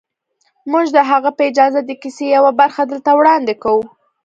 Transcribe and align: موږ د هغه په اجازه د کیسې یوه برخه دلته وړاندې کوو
موږ 0.71 0.85
د 0.95 0.99
هغه 1.09 1.29
په 1.37 1.41
اجازه 1.49 1.81
د 1.85 1.91
کیسې 2.01 2.25
یوه 2.35 2.51
برخه 2.59 2.81
دلته 2.91 3.11
وړاندې 3.15 3.53
کوو 3.63 3.83